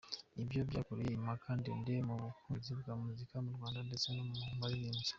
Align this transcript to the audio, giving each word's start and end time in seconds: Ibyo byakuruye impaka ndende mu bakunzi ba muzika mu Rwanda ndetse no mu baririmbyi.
Ibyo 0.41 0.61
byakuruye 0.69 1.11
impaka 1.15 1.47
ndende 1.59 1.93
mu 2.07 2.15
bakunzi 2.23 2.69
ba 2.79 2.93
muzika 3.03 3.35
mu 3.43 3.51
Rwanda 3.55 3.79
ndetse 3.87 4.07
no 4.11 4.23
mu 4.29 4.35
baririmbyi. 4.61 5.07